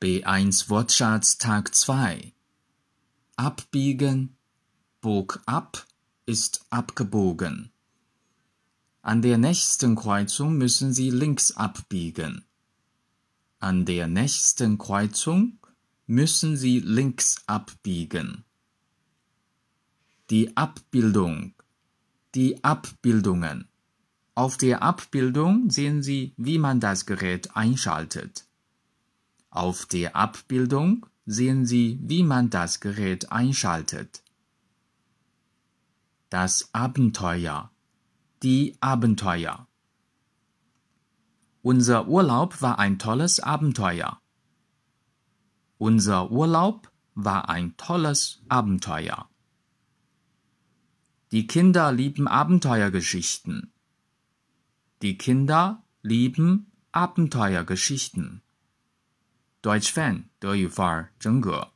[0.00, 2.32] B1 Wortschatz Tag 2
[3.34, 4.36] Abbiegen
[5.00, 5.88] Bog ab
[6.24, 7.72] ist abgebogen.
[9.02, 12.44] An der nächsten Kreuzung müssen Sie links abbiegen.
[13.58, 15.58] An der nächsten Kreuzung
[16.06, 18.44] müssen Sie links abbiegen.
[20.30, 21.54] Die Abbildung.
[22.36, 23.66] Die Abbildungen.
[24.36, 28.47] Auf der Abbildung sehen Sie, wie man das Gerät einschaltet.
[29.50, 34.22] Auf der Abbildung sehen Sie, wie man das Gerät einschaltet.
[36.30, 37.70] Das Abenteuer.
[38.42, 39.66] Die Abenteuer.
[41.62, 44.20] Unser Urlaub war ein tolles Abenteuer.
[45.78, 49.28] Unser Urlaub war ein tolles Abenteuer.
[51.30, 53.72] Die Kinder lieben Abenteuergeschichten.
[55.02, 58.42] Die Kinder lieben Abenteuergeschichten.
[59.68, 61.72] Deutsch Fan 德语范儿真格。